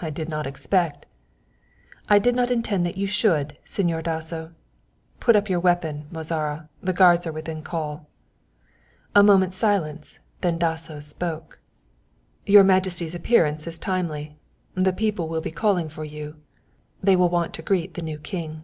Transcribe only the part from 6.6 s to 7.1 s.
the